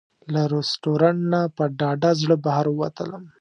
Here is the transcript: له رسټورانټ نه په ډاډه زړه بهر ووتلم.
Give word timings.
له 0.33 0.41
رسټورانټ 0.53 1.19
نه 1.31 1.41
په 1.55 1.63
ډاډه 1.79 2.11
زړه 2.21 2.35
بهر 2.45 2.65
ووتلم. 2.71 3.23